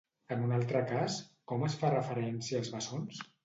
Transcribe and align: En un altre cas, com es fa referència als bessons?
En 0.35 0.39
un 0.45 0.55
altre 0.57 0.81
cas, 0.93 1.19
com 1.53 1.67
es 1.69 1.77
fa 1.85 1.95
referència 1.95 2.63
als 2.65 2.77
bessons? 2.79 3.25